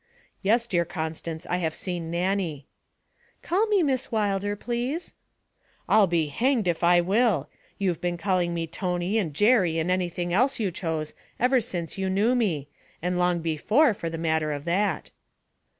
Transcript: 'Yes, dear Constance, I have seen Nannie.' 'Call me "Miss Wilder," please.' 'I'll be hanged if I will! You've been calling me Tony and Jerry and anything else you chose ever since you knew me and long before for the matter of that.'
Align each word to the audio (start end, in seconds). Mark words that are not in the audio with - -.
'Yes, 0.41 0.65
dear 0.65 0.83
Constance, 0.83 1.45
I 1.45 1.57
have 1.57 1.75
seen 1.75 2.09
Nannie.' 2.09 2.65
'Call 3.43 3.67
me 3.67 3.83
"Miss 3.83 4.11
Wilder," 4.11 4.55
please.' 4.55 5.13
'I'll 5.87 6.07
be 6.07 6.25
hanged 6.29 6.67
if 6.67 6.83
I 6.83 7.01
will! 7.01 7.49
You've 7.77 8.01
been 8.01 8.17
calling 8.17 8.51
me 8.51 8.65
Tony 8.65 9.19
and 9.19 9.31
Jerry 9.31 9.77
and 9.77 9.91
anything 9.91 10.33
else 10.33 10.59
you 10.59 10.71
chose 10.71 11.13
ever 11.39 11.61
since 11.61 11.99
you 11.99 12.09
knew 12.09 12.33
me 12.33 12.67
and 12.99 13.19
long 13.19 13.41
before 13.41 13.93
for 13.93 14.09
the 14.09 14.17
matter 14.17 14.51
of 14.51 14.65
that.' 14.65 15.11